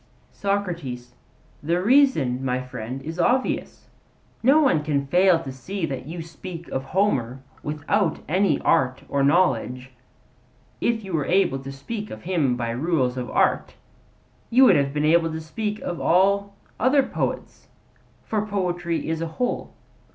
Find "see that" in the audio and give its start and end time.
5.51-6.07